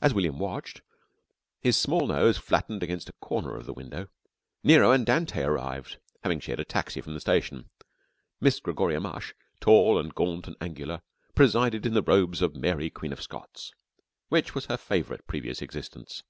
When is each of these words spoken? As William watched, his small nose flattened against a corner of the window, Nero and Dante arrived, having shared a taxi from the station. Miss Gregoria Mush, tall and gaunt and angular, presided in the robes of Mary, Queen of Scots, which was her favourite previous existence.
As 0.00 0.12
William 0.12 0.40
watched, 0.40 0.82
his 1.60 1.78
small 1.78 2.08
nose 2.08 2.36
flattened 2.36 2.82
against 2.82 3.08
a 3.08 3.12
corner 3.12 3.54
of 3.54 3.64
the 3.64 3.72
window, 3.72 4.08
Nero 4.64 4.90
and 4.90 5.06
Dante 5.06 5.40
arrived, 5.40 6.00
having 6.24 6.40
shared 6.40 6.58
a 6.58 6.64
taxi 6.64 7.00
from 7.00 7.14
the 7.14 7.20
station. 7.20 7.70
Miss 8.40 8.58
Gregoria 8.58 8.98
Mush, 8.98 9.34
tall 9.60 10.00
and 10.00 10.12
gaunt 10.12 10.48
and 10.48 10.56
angular, 10.60 11.00
presided 11.36 11.86
in 11.86 11.94
the 11.94 12.02
robes 12.02 12.42
of 12.42 12.56
Mary, 12.56 12.90
Queen 12.90 13.12
of 13.12 13.22
Scots, 13.22 13.72
which 14.30 14.52
was 14.52 14.66
her 14.66 14.76
favourite 14.76 15.28
previous 15.28 15.62
existence. 15.62 16.24